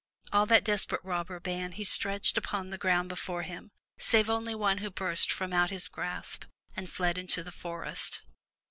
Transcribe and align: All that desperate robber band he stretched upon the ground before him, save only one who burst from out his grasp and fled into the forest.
All 0.33 0.47
that 0.47 0.63
desperate 0.63 1.05
robber 1.05 1.39
band 1.39 1.75
he 1.75 1.83
stretched 1.83 2.35
upon 2.35 2.71
the 2.71 2.79
ground 2.79 3.07
before 3.07 3.43
him, 3.43 3.69
save 3.99 4.31
only 4.31 4.55
one 4.55 4.79
who 4.79 4.89
burst 4.89 5.31
from 5.31 5.53
out 5.53 5.69
his 5.69 5.87
grasp 5.87 6.43
and 6.75 6.89
fled 6.89 7.19
into 7.19 7.43
the 7.43 7.51
forest. 7.51 8.23